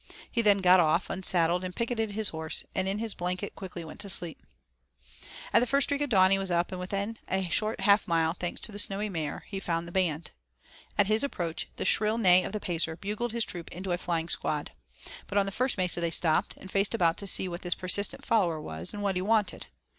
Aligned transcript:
He 0.31 0.41
then 0.41 0.61
got 0.61 0.79
off, 0.79 1.11
unsaddled 1.11 1.63
and 1.63 1.75
picketed 1.75 2.13
his 2.13 2.29
horse, 2.29 2.65
and 2.73 2.87
in 2.87 2.97
his 2.97 3.13
blanket 3.13 3.53
quickly 3.53 3.85
went 3.85 3.99
to 3.99 4.09
sleep. 4.09 4.41
At 5.53 5.59
the 5.59 5.67
first 5.67 5.85
streak 5.85 6.01
of 6.01 6.09
dawn 6.09 6.31
he 6.31 6.39
was 6.39 6.49
up, 6.49 6.71
and 6.71 6.79
within 6.79 7.19
a 7.29 7.51
short 7.51 7.81
half 7.81 8.07
mile, 8.07 8.33
thanks 8.33 8.59
to 8.61 8.71
the 8.71 8.79
snowy 8.79 9.09
mare, 9.09 9.43
he 9.47 9.59
found 9.59 9.87
the 9.87 9.91
band. 9.91 10.31
At 10.97 11.05
his 11.05 11.23
approach, 11.23 11.69
the 11.75 11.85
shrill 11.85 12.17
neigh 12.17 12.41
of 12.43 12.51
the 12.51 12.59
Pacer 12.59 12.95
bugled 12.95 13.31
his 13.31 13.45
troop 13.45 13.69
into 13.71 13.91
a 13.91 13.97
flying 13.99 14.27
squad. 14.27 14.71
But 15.27 15.37
on 15.37 15.45
the 15.45 15.51
first 15.51 15.77
mesa 15.77 16.01
they 16.01 16.09
stopped, 16.09 16.57
and 16.57 16.71
faced 16.71 16.95
about 16.95 17.17
to 17.17 17.27
see 17.27 17.47
what 17.47 17.61
this 17.61 17.75
persistent 17.75 18.25
follower 18.25 18.59
was, 18.59 18.95
and 18.95 19.03
what 19.03 19.15
he 19.17 19.21
wanted. 19.21 19.67